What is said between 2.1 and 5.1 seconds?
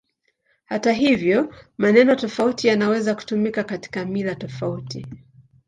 tofauti yanaweza kutumika katika mila tofauti.